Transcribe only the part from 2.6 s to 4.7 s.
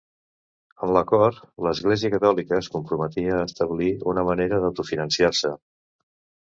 es comprometia a establir una manera